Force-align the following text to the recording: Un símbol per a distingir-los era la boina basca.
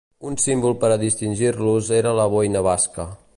Un 0.27 0.37
símbol 0.43 0.71
per 0.83 0.89
a 0.93 0.97
distingir-los 1.03 1.91
era 1.99 2.15
la 2.21 2.27
boina 2.37 2.65
basca. 2.71 3.07